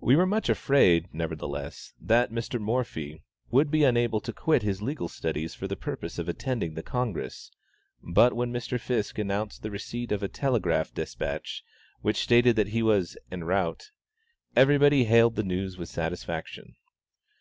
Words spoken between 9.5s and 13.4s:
the receipt of a telegraphic despatch, which stated that he was